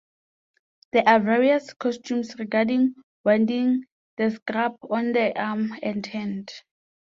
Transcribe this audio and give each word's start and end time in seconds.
There 0.93 1.07
are 1.07 1.19
various 1.19 1.73
customs 1.75 2.35
regarding 2.39 2.95
winding 3.23 3.83
the 4.17 4.31
strap 4.31 4.77
on 4.89 5.11
the 5.11 5.39
arm 5.39 5.77
and 5.83 6.03
hand. 6.03 6.51